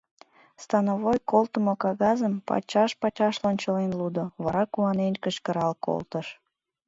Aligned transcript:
Становой 0.63 1.17
колтымо 1.31 1.73
кагазым 1.83 2.33
пачаш-пачаш 2.47 3.35
лончылен 3.43 3.91
лудо, 3.99 4.23
вара 4.43 4.63
куанен 4.73 5.13
кычкырал 5.23 5.73
колтыш: 5.85 6.27